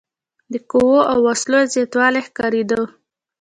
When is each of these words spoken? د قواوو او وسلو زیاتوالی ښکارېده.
د 0.51 0.53
قواوو 0.69 1.07
او 1.11 1.17
وسلو 1.27 1.59
زیاتوالی 1.73 2.21
ښکارېده. 2.27 2.79